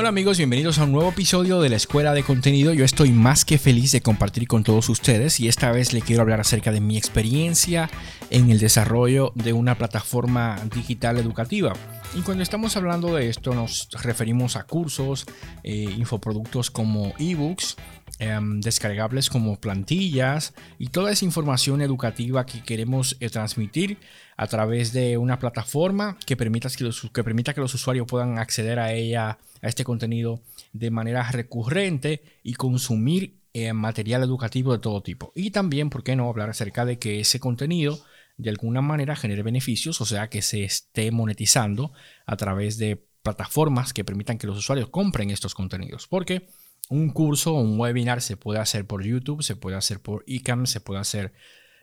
Hola 0.00 0.10
amigos, 0.10 0.38
bienvenidos 0.38 0.78
a 0.78 0.84
un 0.84 0.92
nuevo 0.92 1.08
episodio 1.08 1.60
de 1.60 1.70
la 1.70 1.74
Escuela 1.74 2.14
de 2.14 2.22
Contenido. 2.22 2.72
Yo 2.72 2.84
estoy 2.84 3.10
más 3.10 3.44
que 3.44 3.58
feliz 3.58 3.90
de 3.90 4.00
compartir 4.00 4.46
con 4.46 4.62
todos 4.62 4.88
ustedes 4.90 5.40
y 5.40 5.48
esta 5.48 5.72
vez 5.72 5.92
le 5.92 6.02
quiero 6.02 6.22
hablar 6.22 6.38
acerca 6.38 6.70
de 6.70 6.80
mi 6.80 6.96
experiencia 6.96 7.90
en 8.30 8.48
el 8.50 8.60
desarrollo 8.60 9.32
de 9.34 9.52
una 9.52 9.76
plataforma 9.76 10.56
digital 10.72 11.18
educativa. 11.18 11.72
Y 12.14 12.20
cuando 12.20 12.44
estamos 12.44 12.76
hablando 12.76 13.12
de 13.16 13.28
esto 13.28 13.54
nos 13.54 13.88
referimos 14.00 14.54
a 14.54 14.62
cursos, 14.62 15.26
eh, 15.64 15.92
infoproductos 15.98 16.70
como 16.70 17.12
ebooks, 17.18 17.76
descargables 18.18 19.30
como 19.30 19.60
plantillas 19.60 20.52
y 20.78 20.88
toda 20.88 21.12
esa 21.12 21.24
información 21.24 21.80
educativa 21.82 22.46
que 22.46 22.62
queremos 22.62 23.16
eh, 23.20 23.30
transmitir 23.30 23.98
a 24.36 24.46
través 24.48 24.92
de 24.92 25.16
una 25.16 25.38
plataforma 25.38 26.18
que 26.26 26.36
permita 26.36 26.68
que, 26.68 26.84
los, 26.84 27.08
que 27.12 27.24
permita 27.24 27.54
que 27.54 27.60
los 27.60 27.74
usuarios 27.74 28.06
puedan 28.06 28.38
acceder 28.38 28.80
a 28.80 28.92
ella, 28.92 29.38
a 29.62 29.68
este 29.68 29.84
contenido 29.84 30.40
de 30.72 30.90
manera 30.90 31.30
recurrente 31.30 32.22
y 32.42 32.54
consumir 32.54 33.38
eh, 33.54 33.72
material 33.72 34.22
educativo 34.22 34.72
de 34.72 34.78
todo 34.78 35.02
tipo. 35.02 35.32
Y 35.34 35.50
también, 35.50 35.88
¿por 35.88 36.02
qué 36.02 36.16
no 36.16 36.28
hablar 36.28 36.50
acerca 36.50 36.84
de 36.84 36.98
que 36.98 37.20
ese 37.20 37.40
contenido 37.40 38.00
de 38.36 38.50
alguna 38.50 38.80
manera 38.80 39.16
genere 39.16 39.42
beneficios, 39.42 40.00
o 40.00 40.06
sea, 40.06 40.28
que 40.28 40.42
se 40.42 40.64
esté 40.64 41.10
monetizando 41.10 41.92
a 42.24 42.36
través 42.36 42.78
de 42.78 43.04
plataformas 43.22 43.92
que 43.92 44.04
permitan 44.04 44.38
que 44.38 44.46
los 44.46 44.58
usuarios 44.58 44.88
compren 44.90 45.30
estos 45.30 45.54
contenidos. 45.54 46.06
Porque 46.06 46.48
un 46.90 47.10
curso 47.10 47.54
o 47.54 47.60
un 47.60 47.78
webinar 47.78 48.22
se 48.22 48.36
puede 48.36 48.60
hacer 48.60 48.86
por 48.86 49.04
YouTube, 49.04 49.42
se 49.42 49.56
puede 49.56 49.76
hacer 49.76 50.00
por 50.00 50.24
ICAM, 50.26 50.66
se 50.66 50.80
puede 50.80 51.00
hacer 51.00 51.32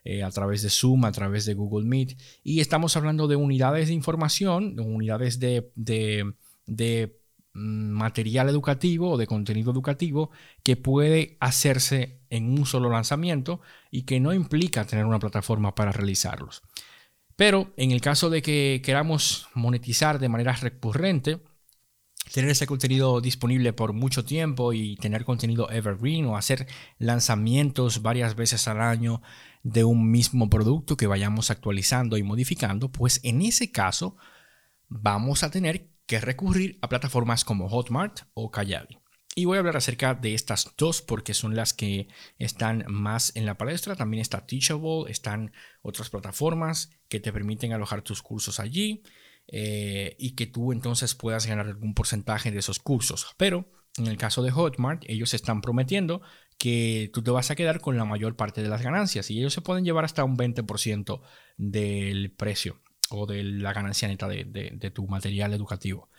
eh, 0.04 0.24
a 0.24 0.30
través 0.30 0.62
de 0.62 0.70
Zoom, 0.70 1.06
a 1.06 1.12
través 1.12 1.46
de 1.46 1.54
Google 1.54 1.88
Meet. 1.88 2.18
Y 2.44 2.60
estamos 2.60 2.96
hablando 2.98 3.28
de 3.28 3.36
unidades 3.36 3.88
de 3.88 3.94
información, 3.94 4.76
de 4.76 4.84
unidades 4.84 5.40
de, 5.40 5.72
de 5.76 7.20
mm, 7.54 7.90
material 7.90 8.50
educativo 8.50 9.12
o 9.12 9.18
de 9.18 9.28
contenido 9.28 9.72
educativo 9.72 10.32
que 10.64 10.76
puede 10.76 11.38
hacerse 11.40 12.20
en 12.30 12.50
un 12.50 12.66
solo 12.66 12.90
lanzamiento 12.90 13.62
y 13.92 14.04
que 14.04 14.20
no 14.20 14.34
implica 14.34 14.86
tener 14.86 15.06
una 15.06 15.20
plataforma 15.20 15.74
para 15.74 15.92
realizarlos. 15.92 16.62
Pero 17.36 17.74
en 17.76 17.92
el 17.92 18.02
caso 18.02 18.30
de 18.30 18.42
que 18.42 18.82
queramos 18.84 19.50
monetizar 19.54 20.20
de 20.20 20.30
manera 20.30 20.54
recurrente, 20.54 21.40
tener 22.32 22.50
ese 22.50 22.68
contenido 22.68 23.22
disponible 23.22 23.74
por 23.74 23.94
mucho 23.94 24.26
tiempo 24.26 24.74
y 24.74 24.96
tener 24.98 25.26
contenido 25.26 25.70
evergreen 25.70 26.26
o 26.26 26.38
hacer 26.38 26.68
lanzamientos 26.98 28.02
varias 28.02 28.36
veces 28.36 28.68
al 28.68 28.82
año 28.82 29.22
de 29.64 29.84
un 29.84 30.12
mismo 30.12 30.50
producto 30.50 30.98
que 30.98 31.08
vayamos 31.08 31.50
actualizando 31.52 32.18
y 32.18 32.24
modificando, 32.24 32.92
pues 32.92 33.20
en 33.24 33.42
ese 33.42 33.72
caso 33.72 34.18
vamos 34.88 35.44
a 35.44 35.52
tener 35.52 35.90
que 36.06 36.20
recurrir 36.20 36.78
a 36.82 36.90
plataformas 36.90 37.44
como 37.44 37.70
Hotmart 37.70 38.22
o 38.34 38.52
Kajabi. 38.52 39.00
Y 39.38 39.46
voy 39.46 39.58
a 39.58 39.60
hablar 39.60 39.76
acerca 39.76 40.14
de 40.14 40.34
estas 40.34 40.72
dos 40.78 41.02
porque 41.02 41.34
son 41.34 41.56
las 41.56 41.74
que 41.74 42.08
están 42.38 42.86
más 42.88 43.36
en 43.36 43.46
la 43.46 43.58
palestra. 43.58 43.96
También 43.96 44.22
está 44.22 44.46
Teachable, 44.46 45.12
están 45.12 45.52
otras 45.82 46.10
plataformas 46.10 46.92
que 47.10 47.20
te 47.20 47.34
permiten 47.34 47.74
alojar 47.74 48.02
tus 48.02 48.22
cursos 48.22 48.62
allí 48.62 49.04
eh, 49.48 50.16
y 50.20 50.36
que 50.36 50.48
tú 50.48 50.72
entonces 50.72 51.16
puedas 51.16 51.46
ganar 51.46 51.68
algún 51.68 51.94
porcentaje 51.94 52.52
de 52.52 52.60
esos 52.60 52.80
cursos. 52.80 53.36
Pero 53.38 53.72
en 53.98 54.08
el 54.08 54.18
caso 54.18 54.42
de 54.42 54.52
Hotmart, 54.52 55.04
ellos 55.08 55.34
están 55.34 55.62
prometiendo 55.62 56.22
que 56.58 57.10
tú 57.14 57.22
te 57.22 57.32
vas 57.32 57.52
a 57.52 57.56
quedar 57.56 57.82
con 57.82 57.98
la 57.98 58.06
mayor 58.06 58.36
parte 58.36 58.62
de 58.62 58.70
las 58.70 58.82
ganancias 58.82 59.30
y 59.30 59.40
ellos 59.40 59.54
se 59.54 59.62
pueden 59.62 59.86
llevar 59.86 60.06
hasta 60.06 60.24
un 60.24 60.38
20% 60.38 61.22
del 61.58 62.32
precio 62.32 62.82
o 63.10 63.26
de 63.26 63.44
la 63.44 63.74
ganancia 63.74 64.08
neta 64.08 64.28
de 64.28 64.92
tu 64.94 65.08
material 65.08 65.54
educativo. 65.54 66.10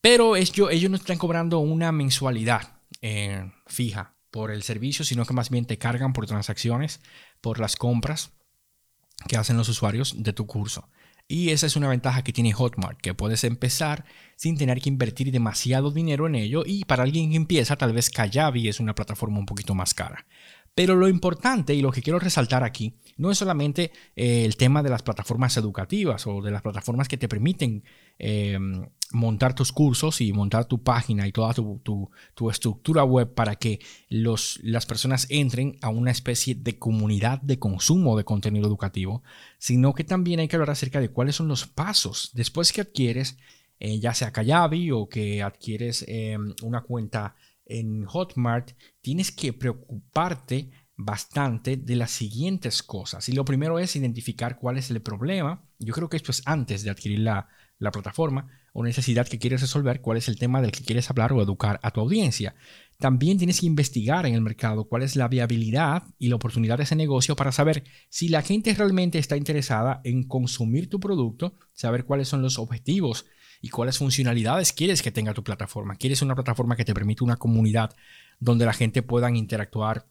Pero 0.00 0.36
ellos, 0.36 0.68
ellos 0.70 0.90
no 0.90 0.96
están 0.96 1.18
cobrando 1.18 1.58
una 1.58 1.92
mensualidad 1.92 2.80
eh, 3.02 3.52
fija 3.66 4.16
por 4.30 4.50
el 4.50 4.62
servicio, 4.62 5.04
sino 5.04 5.24
que 5.26 5.34
más 5.34 5.50
bien 5.50 5.66
te 5.66 5.78
cargan 5.78 6.12
por 6.12 6.26
transacciones, 6.26 7.00
por 7.40 7.58
las 7.58 7.76
compras 7.76 8.32
que 9.28 9.36
hacen 9.36 9.56
los 9.56 9.68
usuarios 9.68 10.22
de 10.22 10.32
tu 10.32 10.46
curso. 10.46 10.88
Y 11.32 11.50
esa 11.50 11.66
es 11.66 11.76
una 11.76 11.88
ventaja 11.88 12.24
que 12.24 12.32
tiene 12.32 12.52
Hotmart, 12.52 13.00
que 13.00 13.14
puedes 13.14 13.44
empezar 13.44 14.04
sin 14.34 14.58
tener 14.58 14.80
que 14.80 14.88
invertir 14.88 15.30
demasiado 15.30 15.92
dinero 15.92 16.26
en 16.26 16.34
ello. 16.34 16.64
Y 16.66 16.84
para 16.86 17.04
alguien 17.04 17.30
que 17.30 17.36
empieza, 17.36 17.76
tal 17.76 17.92
vez 17.92 18.10
Kajabi 18.10 18.66
es 18.66 18.80
una 18.80 18.96
plataforma 18.96 19.38
un 19.38 19.46
poquito 19.46 19.76
más 19.76 19.94
cara. 19.94 20.26
Pero 20.74 20.96
lo 20.96 21.06
importante 21.06 21.72
y 21.72 21.82
lo 21.82 21.92
que 21.92 22.02
quiero 22.02 22.18
resaltar 22.18 22.64
aquí 22.64 22.96
no 23.16 23.30
es 23.30 23.38
solamente 23.38 23.92
eh, 24.16 24.44
el 24.44 24.56
tema 24.56 24.82
de 24.82 24.90
las 24.90 25.04
plataformas 25.04 25.56
educativas 25.56 26.26
o 26.26 26.42
de 26.42 26.50
las 26.50 26.62
plataformas 26.62 27.06
que 27.06 27.16
te 27.16 27.28
permiten 27.28 27.84
em, 28.18 28.88
montar 29.12 29.54
tus 29.54 29.72
cursos 29.72 30.20
y 30.20 30.32
montar 30.32 30.66
tu 30.66 30.82
página 30.82 31.26
y 31.26 31.32
toda 31.32 31.54
tu, 31.54 32.10
estructura 32.50 33.04
web 33.04 33.34
para 33.34 33.56
que 33.56 33.80
los, 34.08 34.60
las 34.62 34.86
personas 34.86 35.26
entren 35.30 35.76
a 35.82 35.88
una 35.88 36.10
especie 36.10 36.54
de 36.54 36.78
comunidad 36.78 37.40
de 37.42 37.58
consumo 37.58 38.16
de 38.16 38.24
contenido 38.24 38.66
educativo, 38.66 39.22
sino 39.58 39.94
que 39.94 40.04
también 40.04 40.40
hay 40.40 40.48
que 40.48 40.56
hablar 40.56 40.70
acerca 40.70 41.00
de 41.00 41.10
cuáles 41.10 41.36
son 41.36 41.48
los 41.48 41.66
pasos 41.66 42.30
después 42.34 42.72
que 42.72 42.82
adquieres, 42.82 43.38
eh, 43.78 43.98
ya 43.98 44.14
sea 44.14 44.32
Kajabi 44.32 44.90
o 44.90 45.08
que 45.08 45.42
adquieres 45.42 46.04
em, 46.06 46.54
una 46.62 46.82
cuenta 46.82 47.34
en 47.64 48.04
Hotmart, 48.04 48.72
tienes 49.00 49.30
que 49.30 49.52
preocuparte 49.52 50.70
bastante 50.96 51.76
de 51.76 51.96
las 51.96 52.10
siguientes 52.10 52.82
cosas. 52.82 53.28
Y 53.28 53.32
lo 53.32 53.44
primero 53.44 53.78
es 53.78 53.96
identificar 53.96 54.58
cuál 54.58 54.76
es 54.76 54.90
el 54.90 55.00
problema. 55.00 55.64
Yo 55.78 55.94
creo 55.94 56.08
que 56.08 56.16
esto 56.16 56.30
es 56.30 56.42
antes 56.44 56.82
de 56.82 56.90
adquirir 56.90 57.20
la, 57.20 57.48
plataforma 57.78 58.48
o 58.72 58.84
necesidad 58.84 59.26
que 59.26 59.38
quieres 59.38 59.60
resolver, 59.60 60.00
cuál 60.00 60.18
es 60.18 60.28
el 60.28 60.38
tema 60.38 60.60
del 60.60 60.72
que 60.72 60.84
quieres 60.84 61.10
hablar 61.10 61.32
o 61.32 61.42
educar 61.42 61.80
a 61.82 61.90
tu 61.90 62.00
audiencia. 62.00 62.54
También 62.98 63.38
tienes 63.38 63.60
que 63.60 63.66
investigar 63.66 64.26
en 64.26 64.34
el 64.34 64.42
mercado 64.42 64.84
cuál 64.84 65.02
es 65.02 65.16
la 65.16 65.28
viabilidad 65.28 66.04
y 66.18 66.28
la 66.28 66.36
oportunidad 66.36 66.76
de 66.76 66.84
ese 66.84 66.96
negocio 66.96 67.34
para 67.34 67.52
saber 67.52 67.84
si 68.08 68.28
la 68.28 68.42
gente 68.42 68.74
realmente 68.74 69.18
está 69.18 69.36
interesada 69.36 70.00
en 70.04 70.24
consumir 70.24 70.88
tu 70.88 71.00
producto, 71.00 71.54
saber 71.72 72.04
cuáles 72.04 72.28
son 72.28 72.42
los 72.42 72.58
objetivos 72.58 73.26
y 73.62 73.70
cuáles 73.70 73.98
funcionalidades 73.98 74.72
quieres 74.72 75.02
que 75.02 75.10
tenga 75.10 75.34
tu 75.34 75.42
plataforma. 75.42 75.96
¿Quieres 75.96 76.22
una 76.22 76.34
plataforma 76.34 76.76
que 76.76 76.84
te 76.84 76.94
permita 76.94 77.24
una 77.24 77.36
comunidad 77.36 77.94
donde 78.38 78.66
la 78.66 78.72
gente 78.72 79.02
pueda 79.02 79.30
interactuar 79.30 80.06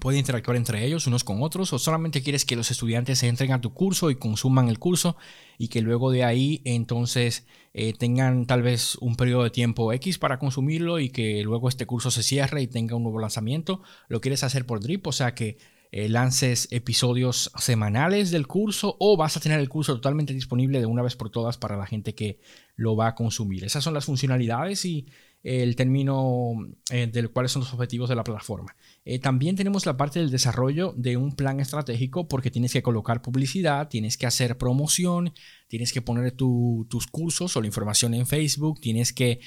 puede 0.00 0.18
interactuar 0.18 0.56
entre 0.56 0.84
ellos 0.84 1.06
unos 1.06 1.24
con 1.24 1.42
otros 1.42 1.72
o 1.72 1.78
solamente 1.78 2.22
quieres 2.22 2.44
que 2.44 2.56
los 2.56 2.70
estudiantes 2.70 3.22
entren 3.22 3.52
a 3.52 3.60
tu 3.60 3.72
curso 3.72 4.10
y 4.10 4.16
consuman 4.16 4.68
el 4.68 4.78
curso 4.78 5.16
y 5.56 5.68
que 5.68 5.80
luego 5.80 6.10
de 6.10 6.24
ahí 6.24 6.62
entonces 6.64 7.46
eh, 7.74 7.92
tengan 7.92 8.46
tal 8.46 8.62
vez 8.62 8.96
un 8.96 9.16
periodo 9.16 9.44
de 9.44 9.50
tiempo 9.50 9.92
X 9.92 10.18
para 10.18 10.38
consumirlo 10.38 11.00
y 11.00 11.10
que 11.10 11.42
luego 11.42 11.68
este 11.68 11.86
curso 11.86 12.10
se 12.10 12.22
cierre 12.22 12.62
y 12.62 12.66
tenga 12.66 12.96
un 12.96 13.02
nuevo 13.02 13.18
lanzamiento. 13.18 13.82
Lo 14.08 14.20
quieres 14.20 14.44
hacer 14.44 14.66
por 14.66 14.80
drip, 14.80 15.06
o 15.06 15.12
sea 15.12 15.34
que 15.34 15.58
eh, 15.90 16.10
lances 16.10 16.68
episodios 16.70 17.50
semanales 17.56 18.30
del 18.30 18.46
curso 18.46 18.96
o 19.00 19.16
vas 19.16 19.38
a 19.38 19.40
tener 19.40 19.58
el 19.58 19.70
curso 19.70 19.94
totalmente 19.94 20.34
disponible 20.34 20.80
de 20.80 20.86
una 20.86 21.02
vez 21.02 21.16
por 21.16 21.30
todas 21.30 21.56
para 21.56 21.78
la 21.78 21.86
gente 21.86 22.14
que 22.14 22.40
lo 22.76 22.94
va 22.94 23.08
a 23.08 23.14
consumir. 23.14 23.64
Esas 23.64 23.84
son 23.84 23.94
las 23.94 24.04
funcionalidades 24.04 24.84
y 24.84 25.06
el 25.42 25.76
término 25.76 26.52
eh, 26.90 27.06
de 27.06 27.28
cuáles 27.28 27.52
son 27.52 27.60
los 27.60 27.72
objetivos 27.72 28.08
de 28.08 28.16
la 28.16 28.24
plataforma. 28.24 28.74
Eh, 29.04 29.18
también 29.18 29.56
tenemos 29.56 29.86
la 29.86 29.96
parte 29.96 30.18
del 30.18 30.30
desarrollo 30.30 30.94
de 30.96 31.16
un 31.16 31.32
plan 31.32 31.60
estratégico 31.60 32.28
porque 32.28 32.50
tienes 32.50 32.72
que 32.72 32.82
colocar 32.82 33.22
publicidad, 33.22 33.88
tienes 33.88 34.16
que 34.16 34.26
hacer 34.26 34.58
promoción, 34.58 35.32
tienes 35.68 35.92
que 35.92 36.02
poner 36.02 36.32
tus 36.32 37.06
cursos 37.10 37.56
o 37.56 37.60
la 37.60 37.66
información 37.66 38.14
en 38.14 38.26
Facebook, 38.26 38.80
tienes 38.80 39.12
que 39.12 39.40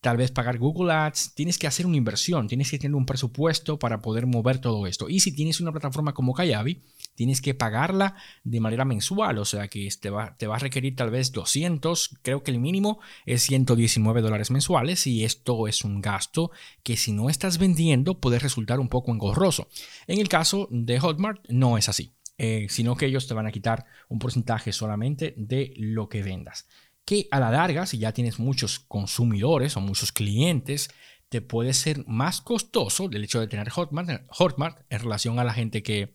tal 0.00 0.16
vez 0.16 0.30
pagar 0.30 0.58
Google 0.58 0.92
Ads, 0.92 1.34
tienes 1.34 1.58
que 1.58 1.66
hacer 1.66 1.84
una 1.86 1.96
inversión, 1.96 2.46
tienes 2.46 2.70
que 2.70 2.78
tener 2.78 2.94
un 2.94 3.06
presupuesto 3.06 3.78
para 3.78 4.00
poder 4.00 4.26
mover 4.26 4.60
todo 4.60 4.86
esto. 4.86 5.08
Y 5.08 5.20
si 5.20 5.34
tienes 5.34 5.60
una 5.60 5.72
plataforma 5.72 6.14
como 6.14 6.34
Kayabi, 6.34 6.82
tienes 7.14 7.40
que 7.40 7.54
pagarla 7.54 8.14
de 8.44 8.60
manera 8.60 8.84
mensual, 8.84 9.38
o 9.38 9.44
sea 9.44 9.66
que 9.68 9.88
te 10.00 10.10
va, 10.10 10.36
te 10.36 10.46
va 10.46 10.56
a 10.56 10.60
requerir 10.60 10.94
tal 10.94 11.10
vez 11.10 11.32
200, 11.32 12.20
creo 12.22 12.42
que 12.44 12.52
el 12.52 12.60
mínimo 12.60 13.00
es 13.26 13.42
119 13.42 14.20
dólares 14.20 14.50
mensuales 14.50 15.06
y 15.06 15.24
esto 15.24 15.66
es 15.66 15.84
un 15.84 16.00
gasto 16.00 16.52
que 16.84 16.96
si 16.96 17.12
no 17.12 17.28
estás 17.28 17.58
vendiendo 17.58 18.20
puede 18.20 18.38
resultar 18.38 18.78
un 18.78 18.88
poco 18.88 19.12
engorroso. 19.12 19.68
En 20.06 20.20
el 20.20 20.28
caso 20.28 20.68
de 20.70 21.00
Hotmart 21.00 21.44
no 21.48 21.76
es 21.76 21.88
así. 21.88 22.12
Eh, 22.40 22.68
sino 22.68 22.96
que 22.96 23.06
ellos 23.06 23.26
te 23.26 23.34
van 23.34 23.48
a 23.48 23.50
quitar 23.50 23.84
un 24.08 24.20
porcentaje 24.20 24.72
solamente 24.72 25.34
de 25.36 25.72
lo 25.76 26.08
que 26.08 26.22
vendas 26.22 26.68
que 27.08 27.26
a 27.30 27.40
la 27.40 27.50
larga, 27.50 27.86
si 27.86 27.96
ya 27.96 28.12
tienes 28.12 28.38
muchos 28.38 28.80
consumidores 28.80 29.78
o 29.78 29.80
muchos 29.80 30.12
clientes, 30.12 30.90
te 31.30 31.40
puede 31.40 31.72
ser 31.72 32.06
más 32.06 32.42
costoso 32.42 33.08
el 33.10 33.24
hecho 33.24 33.40
de 33.40 33.46
tener 33.46 33.70
Hotmart, 33.70 34.26
Hotmart 34.28 34.84
en 34.90 34.98
relación 34.98 35.38
a 35.38 35.44
la 35.44 35.54
gente 35.54 35.82
que, 35.82 36.12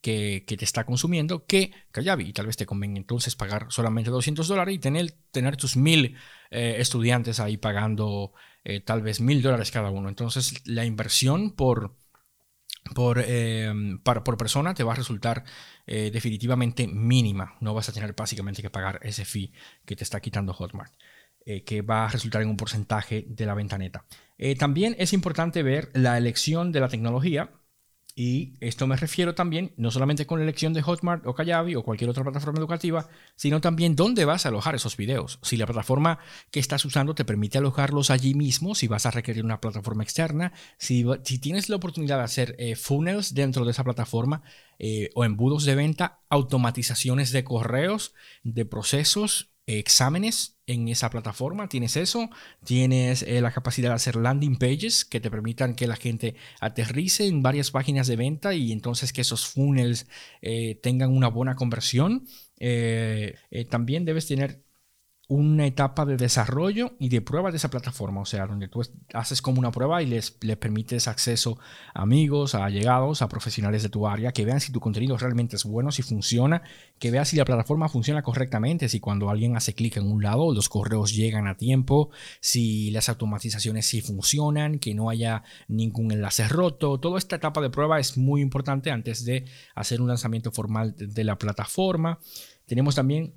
que, 0.00 0.42
te 0.44 0.64
está 0.64 0.86
consumiendo 0.86 1.46
que 1.46 1.70
Kajabi. 1.92 2.30
Y 2.30 2.32
tal 2.32 2.46
vez 2.46 2.56
te 2.56 2.66
convenga 2.66 2.96
entonces 2.96 3.36
pagar 3.36 3.68
solamente 3.68 4.10
200 4.10 4.48
dólares 4.48 4.74
y 4.74 4.80
tener, 4.80 5.12
tener 5.30 5.56
tus 5.56 5.76
mil 5.76 6.16
eh, 6.50 6.78
estudiantes 6.80 7.38
ahí 7.38 7.56
pagando 7.56 8.32
eh, 8.64 8.80
tal 8.80 9.02
vez 9.02 9.20
mil 9.20 9.40
dólares 9.40 9.70
cada 9.70 9.90
uno. 9.90 10.08
Entonces 10.08 10.66
la 10.66 10.84
inversión 10.84 11.52
por, 11.52 11.94
por, 12.94 13.22
eh, 13.26 13.72
por 14.02 14.36
persona 14.36 14.74
te 14.74 14.84
va 14.84 14.92
a 14.92 14.96
resultar 14.96 15.44
eh, 15.86 16.10
definitivamente 16.12 16.86
mínima. 16.86 17.56
No 17.60 17.74
vas 17.74 17.88
a 17.88 17.92
tener 17.92 18.14
básicamente 18.14 18.62
que 18.62 18.70
pagar 18.70 19.00
ese 19.02 19.24
fee 19.24 19.52
que 19.84 19.96
te 19.96 20.04
está 20.04 20.20
quitando 20.20 20.52
Hotmart. 20.52 20.92
eh, 21.46 21.62
que 21.64 21.82
va 21.82 22.06
a 22.06 22.08
resultar 22.08 22.42
en 22.42 22.48
un 22.48 22.56
porcentaje 22.56 23.24
de 23.28 23.46
la 23.46 23.54
venta 23.54 23.76
neta. 23.78 24.06
Eh, 24.38 24.56
también 24.56 24.96
es 24.98 25.12
importante 25.12 25.62
ver 25.62 25.90
la 25.94 26.16
elección 26.18 26.72
de 26.72 26.80
la 26.80 26.88
tecnología. 26.88 27.50
Y 28.16 28.52
esto 28.60 28.86
me 28.86 28.96
refiero 28.96 29.34
también 29.34 29.72
no 29.76 29.90
solamente 29.90 30.24
con 30.24 30.38
la 30.38 30.44
elección 30.44 30.72
de 30.72 30.82
Hotmart 30.82 31.26
o 31.26 31.34
Kajabi 31.34 31.74
o 31.74 31.82
cualquier 31.82 32.10
otra 32.10 32.22
plataforma 32.22 32.60
educativa, 32.60 33.08
sino 33.34 33.60
también 33.60 33.96
dónde 33.96 34.24
vas 34.24 34.46
a 34.46 34.50
alojar 34.50 34.76
esos 34.76 34.96
videos. 34.96 35.40
Si 35.42 35.56
la 35.56 35.66
plataforma 35.66 36.20
que 36.52 36.60
estás 36.60 36.84
usando 36.84 37.16
te 37.16 37.24
permite 37.24 37.58
alojarlos 37.58 38.10
allí 38.10 38.34
mismo, 38.34 38.76
si 38.76 38.86
vas 38.86 39.06
a 39.06 39.10
requerir 39.10 39.44
una 39.44 39.60
plataforma 39.60 40.04
externa, 40.04 40.52
si, 40.78 41.04
si 41.24 41.40
tienes 41.40 41.68
la 41.68 41.76
oportunidad 41.76 42.18
de 42.18 42.24
hacer 42.24 42.54
eh, 42.58 42.76
funnels 42.76 43.34
dentro 43.34 43.64
de 43.64 43.72
esa 43.72 43.82
plataforma 43.82 44.42
eh, 44.78 45.10
o 45.16 45.24
embudos 45.24 45.64
de 45.64 45.74
venta, 45.74 46.20
automatizaciones 46.28 47.32
de 47.32 47.42
correos, 47.42 48.14
de 48.44 48.64
procesos, 48.64 49.53
exámenes 49.66 50.58
en 50.66 50.88
esa 50.88 51.10
plataforma. 51.10 51.68
Tienes 51.68 51.96
eso, 51.96 52.30
tienes 52.64 53.22
eh, 53.22 53.40
la 53.40 53.52
capacidad 53.52 53.90
de 53.90 53.94
hacer 53.96 54.16
landing 54.16 54.56
pages 54.56 55.04
que 55.04 55.20
te 55.20 55.30
permitan 55.30 55.74
que 55.74 55.86
la 55.86 55.96
gente 55.96 56.34
aterrice 56.60 57.26
en 57.26 57.42
varias 57.42 57.70
páginas 57.70 58.06
de 58.06 58.16
venta 58.16 58.54
y 58.54 58.72
entonces 58.72 59.12
que 59.12 59.22
esos 59.22 59.46
funnels 59.46 60.06
eh, 60.42 60.76
tengan 60.82 61.10
una 61.12 61.28
buena 61.28 61.54
conversión. 61.54 62.26
Eh, 62.58 63.36
también 63.70 64.04
debes 64.04 64.26
tener 64.26 64.63
una 65.28 65.66
etapa 65.66 66.04
de 66.04 66.16
desarrollo 66.16 66.92
y 66.98 67.08
de 67.08 67.22
prueba 67.22 67.50
de 67.50 67.56
esa 67.56 67.70
plataforma, 67.70 68.20
o 68.20 68.26
sea, 68.26 68.46
donde 68.46 68.68
tú 68.68 68.82
haces 69.14 69.40
como 69.40 69.58
una 69.58 69.70
prueba 69.70 70.02
y 70.02 70.06
les, 70.06 70.30
permites 70.30 71.08
acceso 71.08 71.58
a 71.94 72.02
amigos, 72.02 72.54
a 72.54 72.64
allegados, 72.64 73.22
a 73.22 73.28
profesionales 73.28 73.82
de 73.82 73.88
tu 73.88 74.06
área, 74.06 74.32
que 74.32 74.44
vean 74.44 74.60
si 74.60 74.70
tu 74.70 74.80
contenido 74.80 75.16
realmente 75.16 75.56
es 75.56 75.64
bueno, 75.64 75.92
si 75.92 76.02
funciona, 76.02 76.62
que 76.98 77.10
vean 77.10 77.24
si 77.24 77.36
la 77.36 77.46
plataforma 77.46 77.88
funciona 77.88 78.22
correctamente, 78.22 78.88
si 78.88 79.00
cuando 79.00 79.30
alguien 79.30 79.56
hace 79.56 79.74
clic 79.74 79.96
en 79.96 80.10
un 80.10 80.22
lado 80.22 80.52
los 80.52 80.68
correos 80.68 81.14
llegan 81.14 81.48
a 81.48 81.56
tiempo, 81.56 82.10
si 82.40 82.90
las 82.90 83.08
automatizaciones 83.08 83.86
sí 83.86 84.02
funcionan, 84.02 84.78
que 84.78 84.94
no 84.94 85.08
haya 85.08 85.42
ningún 85.68 86.12
enlace 86.12 86.48
roto. 86.48 87.00
Toda 87.00 87.18
esta 87.18 87.36
etapa 87.36 87.62
de 87.62 87.70
prueba 87.70 87.98
es 87.98 88.18
muy 88.18 88.42
importante 88.42 88.90
antes 88.90 89.24
de 89.24 89.46
hacer 89.74 90.02
un 90.02 90.08
lanzamiento 90.08 90.52
formal 90.52 90.94
de 90.98 91.24
la 91.24 91.38
plataforma. 91.38 92.18
Tenemos 92.66 92.94
también 92.94 93.34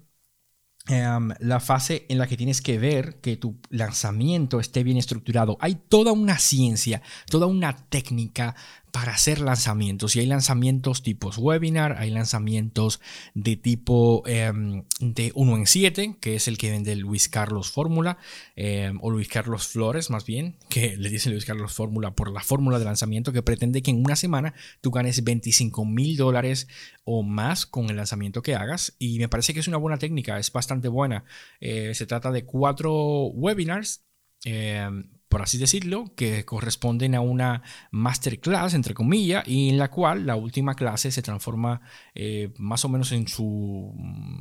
Em, 0.89 1.34
la 1.39 1.60
fase 1.60 2.06
en 2.07 2.18
la 2.18 2.28
que 2.28 2.38
tienes 2.38 2.62
que 2.62 2.80
ver 2.80 3.16
que 3.16 3.36
tu 3.36 3.57
lanzamiento 3.69 4.62
esté 4.62 4.84
bien 4.84 4.98
estructurado. 4.98 5.57
Hay 5.60 5.75
toda 5.75 6.13
una 6.13 6.38
ciencia, 6.38 7.01
toda 7.30 7.45
una 7.45 7.75
técnica 7.75 8.56
para 8.92 9.13
hacer 9.13 9.39
lanzamientos. 9.39 10.16
Y 10.16 10.19
hay 10.19 10.25
lanzamientos 10.25 11.04
tipos 11.04 11.38
webinar, 11.38 11.98
hay 11.98 12.10
lanzamientos 12.10 13.00
de 13.34 13.56
tipo 13.56 14.24
em, 14.25 14.84
de 15.00 15.31
1 15.36 15.57
en 15.57 15.68
7, 15.68 16.16
que 16.19 16.36
es 16.36 16.48
el 16.48 16.57
que 16.57 16.72
vende 16.72 16.95
Luis 16.95 17.30
Carlos 17.30 17.72
Fórmula, 17.72 18.18
em, 18.56 18.98
o 19.01 19.12
Luis 19.12 19.28
Carlos 19.28 19.68
Flores 19.68 20.10
más 20.10 20.25
bien, 20.25 20.57
que 20.69 20.95
le 20.98 21.10
dice 21.10 21.30
Luis 21.30 21.45
Carlos 21.45 21.74
Fórmula 21.74 22.16
por 22.16 22.31
la 22.31 22.42
fórmula 22.42 22.80
de 22.80 22.86
lanzamiento 22.86 23.34
que 23.34 23.44
pretende 23.44 23.81
que 23.81 23.92
en 23.92 24.04
una 24.04 24.16
semana 24.16 24.54
tú 24.81 24.92
ganes 24.92 25.24
25 25.24 25.86
mil 25.86 26.18
dólares 26.18 26.68
o 27.04 27.24
más 27.24 27.66
con 27.66 27.90
el 27.90 27.98
lanzamiento 27.98 28.42
que 28.42 28.56
hagas. 28.56 28.95
Y 29.00 29.19
me 29.19 29.30
parece 29.30 29.54
que 29.54 29.60
es 29.60 29.68
una 29.68 29.78
buena 29.78 29.98
técnica, 29.98 30.40
es 30.40 30.51
bastante 30.51 30.88
buena. 30.88 31.24
Eh, 31.60 31.94
se 31.94 32.06
trata 32.06 32.31
de 32.31 32.45
cuatro 32.45 33.28
webinars. 33.28 34.04
Em, 34.44 35.17
por 35.29 35.41
así 35.41 35.57
decirlo, 35.57 36.13
que 36.15 36.45
corresponden 36.45 37.13
a 37.13 37.21
una 37.21 37.62
masterclass, 37.91 38.74
entre 38.74 38.94
comillas, 38.94 39.45
y 39.47 39.69
en 39.69 39.77
la 39.77 39.89
cual 39.89 40.25
la 40.25 40.35
última 40.35 40.75
clase 40.75 41.12
se 41.12 41.21
transforma 41.21 41.81
eh, 42.15 42.53
más 42.57 42.85
o 42.85 42.89
menos 42.89 43.12
en, 43.12 43.27
su, 43.27 43.94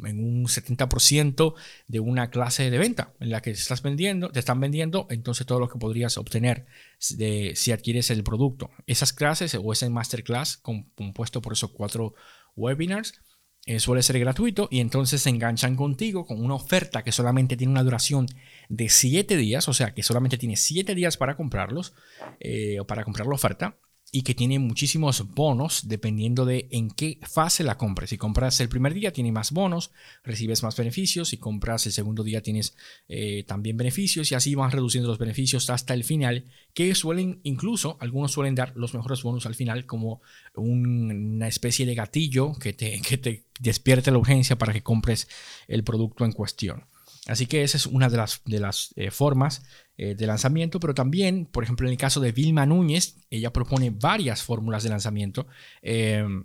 en 0.04 0.22
un 0.22 0.44
70% 0.46 1.54
de 1.88 2.00
una 2.00 2.30
clase 2.30 2.70
de 2.70 2.78
venta, 2.78 3.12
en 3.18 3.30
la 3.30 3.42
que 3.42 3.50
estás 3.50 3.82
vendiendo, 3.82 4.30
te 4.30 4.38
están 4.38 4.60
vendiendo, 4.60 5.06
entonces 5.10 5.46
todo 5.46 5.58
lo 5.58 5.68
que 5.68 5.78
podrías 5.78 6.18
obtener 6.18 6.66
de, 7.10 7.52
si 7.56 7.72
adquieres 7.72 8.10
el 8.10 8.22
producto. 8.22 8.70
Esas 8.86 9.12
clases 9.12 9.56
o 9.60 9.72
ese 9.72 9.90
masterclass 9.90 10.58
compuesto 10.58 11.42
por 11.42 11.52
esos 11.52 11.70
cuatro 11.70 12.14
webinars 12.54 13.20
eh, 13.66 13.80
suele 13.80 14.02
ser 14.02 14.18
gratuito 14.20 14.68
y 14.70 14.78
entonces 14.78 15.22
se 15.22 15.30
enganchan 15.30 15.74
contigo 15.74 16.24
con 16.24 16.42
una 16.42 16.54
oferta 16.54 17.02
que 17.02 17.10
solamente 17.10 17.56
tiene 17.56 17.72
una 17.72 17.82
duración 17.82 18.26
de 18.68 18.88
7 18.88 19.36
días, 19.36 19.68
o 19.68 19.74
sea 19.74 19.92
que 19.92 20.04
solamente 20.04 20.38
tiene 20.38 20.56
7 20.56 20.94
días 20.94 21.16
para 21.16 21.36
comprarlos 21.36 21.92
eh, 22.38 22.78
o 22.78 22.86
para 22.86 23.02
comprar 23.04 23.26
la 23.26 23.34
oferta 23.34 23.76
y 24.16 24.22
que 24.22 24.34
tiene 24.34 24.58
muchísimos 24.58 25.34
bonos 25.34 25.88
dependiendo 25.88 26.46
de 26.46 26.68
en 26.70 26.90
qué 26.90 27.18
fase 27.20 27.62
la 27.62 27.76
compres. 27.76 28.08
Si 28.08 28.16
compras 28.16 28.58
el 28.60 28.70
primer 28.70 28.94
día, 28.94 29.12
tiene 29.12 29.30
más 29.30 29.52
bonos, 29.52 29.90
recibes 30.24 30.62
más 30.62 30.74
beneficios. 30.74 31.28
Si 31.28 31.36
compras 31.36 31.84
el 31.84 31.92
segundo 31.92 32.24
día, 32.24 32.40
tienes 32.40 32.78
eh, 33.08 33.44
también 33.46 33.76
beneficios 33.76 34.32
y 34.32 34.34
así 34.34 34.54
van 34.54 34.70
reduciendo 34.70 35.06
los 35.06 35.18
beneficios 35.18 35.68
hasta 35.68 35.92
el 35.92 36.02
final, 36.02 36.46
que 36.72 36.94
suelen, 36.94 37.40
incluso, 37.42 37.98
algunos 38.00 38.32
suelen 38.32 38.54
dar 38.54 38.72
los 38.74 38.94
mejores 38.94 39.22
bonos 39.22 39.44
al 39.44 39.54
final 39.54 39.84
como 39.84 40.22
una 40.54 41.46
especie 41.46 41.84
de 41.84 41.94
gatillo 41.94 42.54
que 42.54 42.72
te, 42.72 42.98
que 43.06 43.18
te 43.18 43.44
despierte 43.60 44.10
la 44.10 44.16
urgencia 44.16 44.56
para 44.56 44.72
que 44.72 44.82
compres 44.82 45.28
el 45.68 45.84
producto 45.84 46.24
en 46.24 46.32
cuestión. 46.32 46.86
Así 47.26 47.46
que 47.46 47.64
esa 47.64 47.76
es 47.76 47.84
una 47.84 48.08
de 48.08 48.16
las, 48.16 48.40
de 48.46 48.60
las 48.60 48.94
eh, 48.96 49.10
formas 49.10 49.62
eh, 49.98 50.14
de 50.14 50.26
lanzamiento, 50.26 50.81
pero 50.81 50.94
también, 50.94 51.46
por 51.46 51.64
ejemplo, 51.64 51.87
en 51.87 51.93
el 51.93 51.98
caso 51.98 52.20
de 52.20 52.32
Vilma 52.32 52.66
Núñez, 52.66 53.16
ella 53.31 53.52
propone 53.52 53.90
varias 53.90 54.43
fórmulas 54.43 54.82
de 54.82 54.90
lanzamiento. 54.90 55.46
Em, 55.82 56.44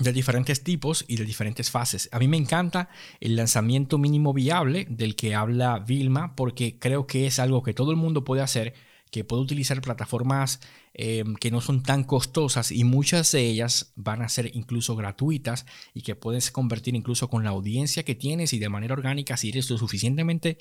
de 0.00 0.12
diferentes 0.12 0.62
tipos 0.62 1.04
y 1.08 1.16
de 1.16 1.24
diferentes 1.24 1.70
fases. 1.70 2.08
A 2.12 2.18
mí 2.18 2.28
me 2.28 2.36
encanta 2.36 2.90
el 3.20 3.36
lanzamiento 3.36 3.98
mínimo 3.98 4.32
viable 4.34 4.86
del 4.90 5.16
que 5.16 5.34
habla 5.34 5.78
Vilma 5.78 6.36
porque 6.36 6.78
creo 6.78 7.06
que 7.06 7.26
es 7.26 7.38
algo 7.38 7.62
que 7.62 7.72
todo 7.72 7.92
el 7.92 7.96
mundo 7.96 8.24
puede 8.24 8.42
hacer, 8.42 8.74
que 9.10 9.24
puede 9.24 9.42
utilizar 9.42 9.80
plataformas 9.80 10.60
Em, 10.98 11.34
que 11.34 11.50
no 11.50 11.60
son 11.60 11.82
tan 11.82 12.04
costosas 12.04 12.72
y 12.72 12.82
muchas 12.82 13.30
de 13.32 13.42
ellas 13.42 13.92
van 13.96 14.22
a 14.22 14.30
ser 14.30 14.50
incluso 14.56 14.96
gratuitas 14.96 15.66
y 15.92 16.00
que 16.00 16.14
puedes 16.14 16.50
convertir 16.50 16.94
incluso 16.94 17.28
con 17.28 17.44
la 17.44 17.50
audiencia 17.50 18.02
que 18.02 18.14
tienes 18.14 18.54
y 18.54 18.58
de 18.58 18.70
manera 18.70 18.94
orgánica 18.94 19.36
si 19.36 19.50
eres 19.50 19.68
lo 19.68 19.76
suficientemente 19.76 20.56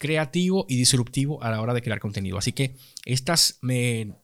creativo 0.00 0.64
y 0.66 0.76
disruptivo 0.76 1.42
a 1.42 1.50
la 1.50 1.60
hora 1.60 1.74
de 1.74 1.82
crear 1.82 2.00
contenido. 2.00 2.38
Así 2.38 2.52
que 2.52 2.74
estas 3.04 3.60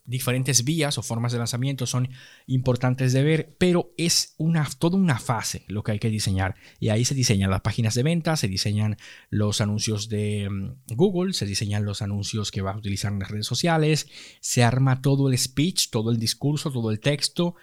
diferentes 0.07 0.65
vías 0.65 0.97
o 0.97 1.03
formas 1.03 1.33
de 1.33 1.39
lanzamiento 1.39 1.87
son 1.87 2.09
importantes 2.47 3.13
de 3.13 3.23
ver, 3.23 3.55
pero 3.59 3.93
es 3.99 4.35
una, 4.39 4.67
toda 4.79 4.97
una 4.97 5.19
fase 5.19 5.65
lo 5.69 5.83
que 5.83 5.93
hay 5.93 5.99
que 5.99 6.09
diseñar. 6.09 6.57
Y 6.81 6.89
ahí 6.89 7.05
se 7.05 7.15
diseñan 7.15 7.51
las 7.51 7.61
páginas 7.61 7.95
de 7.95 8.03
venta, 8.03 8.37
se 8.37 8.49
diseñan 8.49 8.97
los 9.29 9.61
anuncios 9.61 10.09
de 10.09 10.49
mm, 10.51 10.95
Google, 10.95 11.35
se 11.35 11.45
diseñan 11.45 11.85
los 11.85 12.01
anuncios 12.01 12.51
que 12.51 12.63
vas 12.63 12.75
a 12.75 12.79
utilizar 12.79 13.13
en 13.13 13.19
las 13.19 13.31
redes 13.31 13.47
sociales, 13.47 14.09
se 14.41 14.65
arma 14.65 15.03
todo 15.03 15.29
el 15.29 15.37
todo 15.91 16.11
el 16.11 16.19
discurso, 16.19 16.73
todo 16.73 16.91
el 16.91 17.01
texto. 17.01 17.55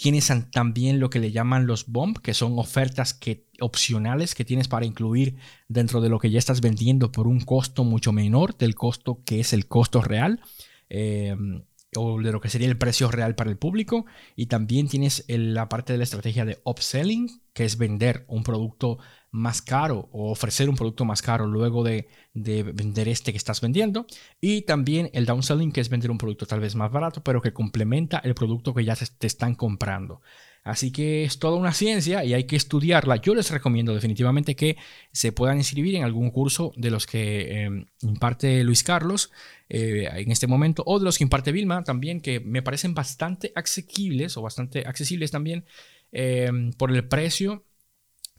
Tienes 0.00 0.32
también 0.52 1.00
lo 1.00 1.10
que 1.10 1.18
le 1.18 1.32
llaman 1.32 1.66
los 1.66 1.86
bomb, 1.88 2.18
que 2.18 2.32
son 2.32 2.56
ofertas 2.56 3.14
que, 3.14 3.46
opcionales 3.58 4.36
que 4.36 4.44
tienes 4.44 4.68
para 4.68 4.86
incluir 4.86 5.34
dentro 5.66 6.00
de 6.00 6.08
lo 6.08 6.20
que 6.20 6.30
ya 6.30 6.38
estás 6.38 6.60
vendiendo 6.60 7.10
por 7.10 7.26
un 7.26 7.40
costo 7.40 7.82
mucho 7.82 8.12
menor 8.12 8.56
del 8.56 8.76
costo 8.76 9.20
que 9.24 9.40
es 9.40 9.52
el 9.52 9.66
costo 9.66 10.00
real. 10.00 10.40
Em, 10.88 11.64
o 11.96 12.20
de 12.20 12.32
lo 12.32 12.40
que 12.40 12.50
sería 12.50 12.68
el 12.68 12.78
precio 12.78 13.10
real 13.10 13.34
para 13.34 13.50
el 13.50 13.56
público. 13.56 14.06
Y 14.36 14.46
también 14.46 14.88
tienes 14.88 15.24
la 15.28 15.68
parte 15.68 15.92
de 15.92 15.98
la 15.98 16.04
estrategia 16.04 16.44
de 16.44 16.60
upselling, 16.64 17.42
que 17.52 17.64
es 17.64 17.78
vender 17.78 18.24
un 18.28 18.42
producto 18.42 18.98
más 19.30 19.60
caro 19.60 20.08
o 20.12 20.30
ofrecer 20.30 20.68
un 20.68 20.76
producto 20.76 21.04
más 21.04 21.20
caro 21.22 21.46
luego 21.46 21.84
de, 21.84 22.08
vender 22.34 23.08
este 23.08 23.32
que 23.32 23.38
estás 23.38 23.60
vendiendo. 23.60 24.06
Y 24.40 24.62
también 24.62 25.10
el 25.12 25.26
downselling, 25.26 25.72
que 25.72 25.80
es 25.80 25.88
vender 25.88 26.10
un 26.10 26.18
producto 26.18 26.46
tal 26.46 26.60
vez 26.60 26.74
más 26.74 26.90
barato, 26.90 27.22
pero 27.22 27.42
que 27.42 27.52
complementa 27.52 28.18
el 28.18 28.34
producto 28.34 28.74
que 28.74 28.84
ya 28.84 28.94
te 28.96 29.26
están 29.26 29.54
comprando. 29.54 30.22
Así 30.64 30.92
que 30.92 31.24
es 31.24 31.38
toda 31.38 31.56
una 31.56 31.72
ciencia 31.72 32.24
y 32.24 32.34
hay 32.34 32.44
que 32.44 32.56
estudiarla. 32.56 33.16
Yo 33.16 33.34
les 33.34 33.50
recomiendo 33.50 33.94
definitivamente 33.94 34.54
que 34.54 34.76
se 35.12 35.32
puedan 35.32 35.56
inscribir 35.56 35.96
en 35.96 36.04
algún 36.04 36.30
curso 36.30 36.72
de 36.76 36.90
los 36.90 37.06
que 37.06 37.62
em, 37.62 37.86
imparte 38.02 38.62
Luis 38.64 38.82
Carlos 38.82 39.30
eh, 39.68 40.08
en 40.12 40.30
este 40.30 40.46
momento 40.46 40.82
o 40.86 40.98
de 40.98 41.04
los 41.04 41.16
que 41.16 41.24
imparte 41.24 41.52
Vilma 41.52 41.84
también, 41.84 42.20
que 42.20 42.40
me 42.40 42.62
parecen 42.62 42.94
bastante 42.94 43.52
asequibles 43.54 44.36
o 44.36 44.42
bastante 44.42 44.80
accesibles 44.86 45.30
también 45.30 45.64
em, 46.12 46.72
por 46.72 46.92
el 46.92 47.06
precio 47.08 47.64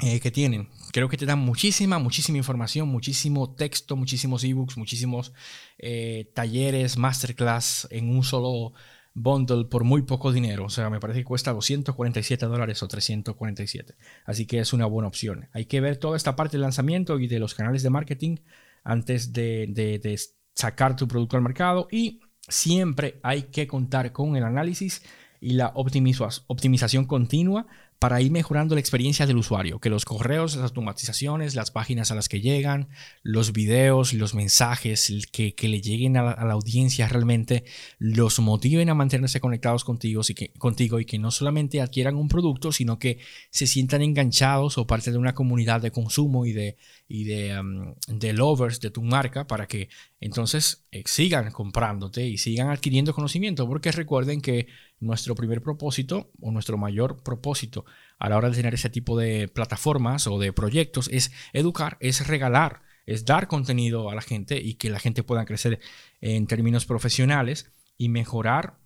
eh, 0.01 0.21
que 0.21 0.31
tienen. 0.31 0.69
Creo 0.93 1.09
que 1.09 1.17
te 1.17 1.25
dan 1.25 1.39
muchísima, 1.39 1.99
muchísima 1.99 2.37
información, 2.37 2.87
muchísimo 2.87 3.53
texto, 3.53 3.97
muchísimos 3.97 4.45
ebooks, 4.45 4.77
muchísimos 4.77 5.33
eh, 5.77 6.31
talleres, 6.33 6.97
masterclass 6.97 7.85
en 7.91 8.09
un 8.09 8.23
solo 8.23 8.73
bundle 9.21 9.65
por 9.65 9.83
muy 9.83 10.03
poco 10.03 10.31
dinero. 10.31 10.65
O 10.65 10.69
sea, 10.69 10.89
me 10.89 10.99
parece 10.99 11.19
que 11.19 11.25
cuesta 11.25 11.53
247 11.53 12.45
dólares 12.45 12.81
o 12.81 12.87
347. 12.87 13.95
Así 14.25 14.45
que 14.45 14.59
es 14.59 14.73
una 14.73 14.85
buena 14.85 15.07
opción. 15.07 15.49
Hay 15.53 15.65
que 15.65 15.81
ver 15.81 15.97
toda 15.97 16.17
esta 16.17 16.35
parte 16.35 16.53
del 16.53 16.61
lanzamiento 16.61 17.19
y 17.19 17.27
de 17.27 17.39
los 17.39 17.53
canales 17.53 17.83
de 17.83 17.89
marketing 17.89 18.37
antes 18.83 19.33
de, 19.33 19.67
de 19.67 20.19
sacar 20.55 20.95
tu 20.95 21.07
producto 21.07 21.37
al 21.37 21.43
mercado. 21.43 21.87
Y 21.91 22.21
siempre 22.47 23.19
hay 23.21 23.43
que 23.43 23.67
contar 23.67 24.11
con 24.11 24.35
el 24.35 24.43
análisis 24.43 25.03
y 25.41 25.53
la 25.53 25.71
optimización 25.75 27.05
continua 27.05 27.67
para 27.99 28.21
ir 28.21 28.31
mejorando 28.31 28.75
la 28.75 28.81
experiencia 28.81 29.27
del 29.27 29.37
usuario, 29.37 29.79
que 29.79 29.89
los 29.89 30.05
correos, 30.05 30.55
las 30.55 30.63
automatizaciones, 30.63 31.53
las 31.53 31.69
páginas 31.69 32.11
a 32.11 32.15
las 32.15 32.29
que 32.29 32.39
llegan, 32.39 32.87
los 33.23 33.51
videos, 33.51 34.13
los 34.13 34.33
mensajes 34.33 35.11
que, 35.33 35.53
le 35.61 35.81
lleguen 35.81 36.15
a 36.15 36.23
la, 36.23 36.53
audiencia 36.53 37.09
realmente 37.09 37.65
los 37.97 38.39
motiven 38.39 38.89
a 38.89 38.95
mantenerse 38.95 39.41
conectados 39.41 39.83
contigo 39.83 40.21
y, 40.27 40.33
que, 40.33 40.53
contigo 40.53 41.01
y 41.01 41.05
que 41.05 41.19
no 41.19 41.29
solamente 41.29 41.81
adquieran 41.81 42.15
un 42.15 42.29
producto, 42.29 42.71
sino 42.71 42.99
que 42.99 43.19
se 43.49 43.67
sientan 43.67 44.01
enganchados 44.01 44.77
o 44.77 44.87
parte 44.87 45.11
de 45.11 45.17
una 45.17 45.35
comunidad 45.35 45.81
de 45.81 45.91
consumo 45.91 46.45
y 46.45 46.53
de, 46.53 46.77
y 47.09 47.25
de, 47.25 47.59
um, 47.59 47.95
de 48.07 48.31
lovers 48.31 48.79
de 48.79 48.91
tu 48.91 49.01
marca 49.01 49.45
para 49.45 49.67
que 49.67 49.89
entonces 50.21 50.85
eh, 50.91 51.03
sigan 51.05 51.51
comprándote 51.51 52.25
y 52.25 52.37
sigan 52.37 52.69
adquiriendo 52.69 53.13
conocimiento, 53.13 53.67
porque 53.67 53.91
recuerden 53.91 54.39
que 54.39 54.67
nuestro 54.99 55.35
primer 55.35 55.61
propósito 55.61 56.31
o 56.41 56.51
nuestro 56.51 56.77
mayor 56.77 57.23
propósito 57.23 57.85
a 58.17 58.29
la 58.29 58.37
hora 58.37 58.49
de 58.49 58.55
tener 58.55 58.73
ese 58.73 58.89
tipo 58.89 59.17
de 59.17 59.47
plataformas 59.47 60.27
o 60.27 60.39
de 60.39 60.53
proyectos 60.53 61.09
es 61.11 61.31
educar, 61.53 61.97
es 61.99 62.27
regalar, 62.27 62.81
es 63.05 63.25
dar 63.25 63.47
contenido 63.47 64.09
a 64.09 64.15
la 64.15 64.21
gente 64.21 64.59
y 64.61 64.75
que 64.75 64.89
la 64.89 64.99
gente 64.99 65.23
pueda 65.23 65.45
crecer 65.45 65.79
en 66.21 66.47
términos 66.47 66.85
profesionales 66.85 67.71
y 67.97 68.09
mejorar 68.09 68.77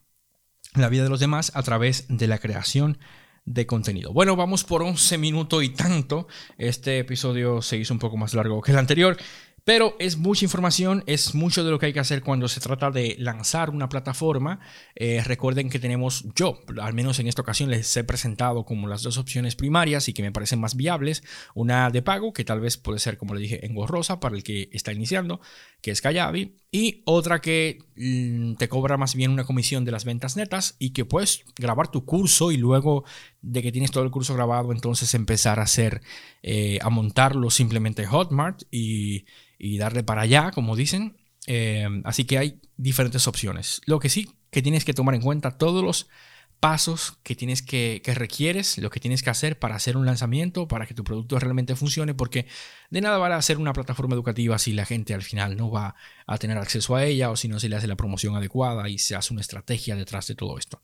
la 0.75 0.89
vida 0.89 1.03
de 1.03 1.09
los 1.09 1.19
demás 1.19 1.51
a 1.55 1.63
través 1.63 2.05
de 2.09 2.27
la 2.27 2.39
creación 2.39 2.97
de 3.45 3.65
contenido. 3.65 4.13
Bueno, 4.13 4.35
vamos 4.35 4.63
por 4.63 4.81
11 4.83 5.17
minutos 5.17 5.63
y 5.63 5.69
tanto. 5.69 6.27
Este 6.57 6.99
episodio 6.99 7.61
se 7.61 7.77
hizo 7.77 7.93
un 7.93 7.99
poco 7.99 8.17
más 8.17 8.33
largo 8.33 8.61
que 8.61 8.71
el 8.71 8.77
anterior. 8.77 9.17
Pero 9.65 9.95
es 9.97 10.17
mucha 10.17 10.43
información, 10.43 11.05
es 11.07 11.35
mucho 11.35 11.63
de 11.63 11.71
lo 11.71 11.79
que 11.79 11.85
hay 11.85 11.93
que 11.93 12.01
hacer 12.01 12.21
cuando 12.21 12.49
se 12.49 12.59
trata 12.59 12.91
de 12.91 13.15
lanzar 13.17 13.69
una 13.69 13.87
plataforma. 13.87 14.59
Eh, 14.93 15.23
recuerden 15.23 15.69
que 15.69 15.79
tenemos, 15.79 16.25
yo 16.35 16.59
al 16.81 16.93
menos 16.93 17.19
en 17.19 17.27
esta 17.27 17.43
ocasión 17.43 17.69
les 17.69 17.95
he 17.95 18.03
presentado 18.03 18.65
como 18.65 18.89
las 18.89 19.03
dos 19.03 19.17
opciones 19.17 19.55
primarias 19.55 20.09
y 20.09 20.13
que 20.13 20.21
me 20.21 20.33
parecen 20.33 20.59
más 20.59 20.75
viables. 20.75 21.23
Una 21.55 21.89
de 21.91 22.01
pago, 22.01 22.33
que 22.33 22.43
tal 22.43 22.59
vez 22.59 22.75
puede 22.75 22.99
ser, 22.99 23.17
como 23.17 23.35
le 23.35 23.39
dije, 23.39 23.65
engorrosa 23.65 24.19
para 24.19 24.35
el 24.35 24.43
que 24.43 24.69
está 24.73 24.91
iniciando, 24.91 25.39
que 25.81 25.91
es 25.91 26.01
Kayabi. 26.01 26.57
Y 26.69 27.01
otra 27.05 27.39
que 27.39 27.79
mm, 27.95 28.55
te 28.55 28.67
cobra 28.67 28.97
más 28.97 29.15
bien 29.15 29.31
una 29.31 29.45
comisión 29.45 29.85
de 29.85 29.91
las 29.91 30.03
ventas 30.03 30.35
netas 30.35 30.75
y 30.77 30.89
que 30.89 31.05
puedes 31.05 31.45
grabar 31.55 31.89
tu 31.89 32.03
curso 32.03 32.51
y 32.51 32.57
luego 32.57 33.05
de 33.41 33.61
que 33.61 33.71
tienes 33.71 33.91
todo 33.91 34.03
el 34.03 34.11
curso 34.11 34.33
grabado, 34.33 34.73
entonces 34.73 35.13
empezar 35.13 35.59
a 35.59 35.63
hacer, 35.63 36.01
eh, 36.41 36.79
a 36.81 36.89
montarlo 36.89 37.49
simplemente 37.49 38.05
Hotmart 38.05 38.63
y 38.71 39.25
y 39.63 39.77
darle 39.77 40.03
para 40.03 40.23
allá, 40.23 40.51
como 40.51 40.75
dicen. 40.75 41.15
Eh, 41.47 41.87
así 42.03 42.25
que 42.25 42.37
hay 42.37 42.61
diferentes 42.75 43.27
opciones. 43.27 43.81
Lo 43.85 43.99
que 43.99 44.09
sí 44.09 44.29
que 44.51 44.61
tienes 44.61 44.83
que 44.85 44.93
tomar 44.93 45.15
en 45.15 45.21
cuenta 45.21 45.57
todos 45.57 45.83
los 45.83 46.07
pasos 46.59 47.17
que 47.23 47.35
tienes 47.35 47.61
que, 47.61 48.01
requieres, 48.05 48.77
lo 48.77 48.89
que 48.89 48.99
tienes 48.99 49.23
que 49.23 49.29
hacer 49.29 49.59
para 49.59 49.75
hacer 49.75 49.97
un 49.97 50.05
lanzamiento, 50.05 50.67
para 50.67 50.85
que 50.85 50.93
tu 50.93 51.03
producto 51.03 51.39
realmente 51.39 51.75
funcione, 51.75 52.13
porque 52.13 52.45
de 52.89 53.01
nada 53.01 53.17
va 53.17 53.35
a 53.35 53.41
ser 53.41 53.57
una 53.57 53.73
plataforma 53.73 54.15
educativa 54.15 54.57
si 54.59 54.71
la 54.73 54.85
gente 54.85 55.13
al 55.13 55.23
final 55.23 55.57
no 55.57 55.71
va 55.71 55.95
a 56.27 56.37
tener 56.37 56.57
acceso 56.57 56.95
a 56.95 57.03
ella 57.03 57.31
o 57.31 57.35
si 57.35 57.47
no 57.47 57.59
se 57.59 57.67
le 57.67 57.75
hace 57.75 57.87
la 57.87 57.97
promoción 57.97 58.35
adecuada 58.35 58.87
y 58.87 58.97
se 58.97 59.15
hace 59.15 59.33
una 59.33 59.41
estrategia 59.41 59.95
detrás 59.95 60.27
de 60.27 60.35
todo 60.35 60.57
esto. 60.57 60.81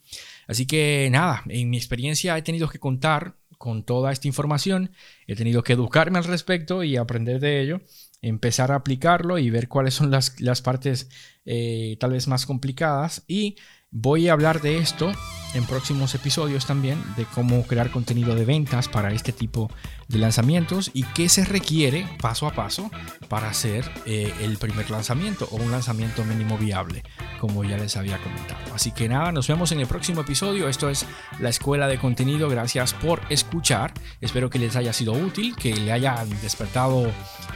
Así 0.48 0.65
que 0.65 1.07
nada, 1.12 1.43
en 1.48 1.69
mi 1.69 1.77
experiencia 1.77 2.38
he 2.38 2.41
tenido 2.41 2.69
que 2.69 2.79
contar 2.79 3.36
con 3.57 3.83
toda 3.83 4.12
esta 4.12 4.27
información, 4.27 4.91
he 5.27 5.36
tenido 5.36 5.63
que 5.63 5.74
educarme 5.74 6.17
al 6.17 6.25
respecto 6.25 6.83
y 6.83 6.98
aprender 6.98 7.39
de 7.39 7.62
ello 7.62 7.81
empezar 8.21 8.71
a 8.71 8.75
aplicarlo 8.75 9.38
y 9.38 9.49
ver 9.49 9.67
cuáles 9.67 9.93
son 9.93 10.11
las, 10.11 10.39
las 10.41 10.61
partes 10.61 11.09
eh, 11.45 11.97
tal 11.99 12.11
vez 12.11 12.27
más 12.27 12.45
complicadas 12.45 13.23
y 13.27 13.55
Voy 13.91 14.29
a 14.29 14.34
hablar 14.34 14.62
de 14.62 14.77
esto 14.77 15.12
en 15.55 15.65
próximos 15.65 16.13
episodios 16.13 16.67
también, 16.67 17.03
de 17.17 17.25
cómo 17.25 17.63
crear 17.63 17.89
contenido 17.89 18.36
de 18.36 18.46
ventas 18.46 18.88
para 18.88 19.12
este 19.13 19.31
tipo 19.31 19.72
de 20.08 20.19
lanzamientos 20.19 20.91
y 20.93 21.03
qué 21.03 21.27
se 21.27 21.43
requiere 21.43 22.08
paso 22.22 22.46
a 22.46 22.53
paso 22.53 22.91
para 23.29 23.50
hacer 23.50 23.89
eh, 24.05 24.31
el 24.41 24.58
primer 24.58 24.91
lanzamiento 24.91 25.48
o 25.51 25.55
un 25.55 25.72
lanzamiento 25.72 26.24
mínimo 26.24 26.55
viable, 26.60 27.03
como 27.39 27.63
ya 27.63 27.77
les 27.77 27.98
había 27.98 28.19
comentado. 28.19 28.60
Así 28.75 28.91
que 28.91 29.10
nada, 29.10 29.31
nos 29.31 29.48
vemos 29.48 29.72
en 29.72 29.79
el 29.79 29.88
próximo 29.88 30.22
episodio. 30.22 30.69
Esto 30.69 30.88
es 30.88 31.08
la 31.39 31.50
escuela 31.50 31.88
de 31.88 31.98
contenido. 31.98 32.48
Gracias 32.48 32.93
por 32.93 33.22
escuchar. 33.29 33.93
Espero 34.22 34.51
que 34.51 34.60
les 34.60 34.75
haya 34.75 34.93
sido 34.93 35.13
útil, 35.13 35.55
que 35.55 35.75
le 35.75 35.91
hayan 35.91 36.29
despertado 36.41 37.12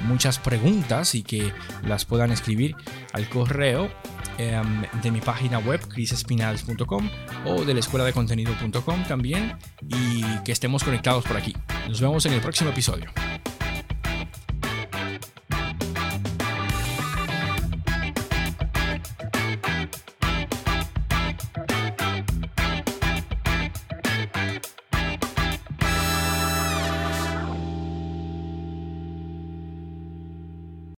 muchas 0.06 0.40
preguntas 0.40 1.14
y 1.14 1.22
que 1.22 1.54
las 1.84 2.06
puedan 2.06 2.32
escribir 2.32 2.76
al 3.14 3.30
correo 3.30 3.92
de 4.38 5.12
mi 5.12 5.22
página 5.22 5.60
web, 5.60 5.80
crisespinales.com 5.88 7.10
o 7.46 7.66
de 7.66 7.74
la 7.74 7.80
escuela 7.80 8.06
de 8.06 8.14
contenido.com 8.14 9.04
también 9.08 9.58
y 9.88 10.24
que 10.44 10.52
estemos 10.52 10.84
conectados 10.84 11.24
por 11.26 11.38
aquí. 11.38 11.56
Nos 11.88 12.02
vemos 12.02 12.26
en 12.26 12.34
el 12.34 12.42
próximo 12.42 12.70
episodio. 12.70 13.12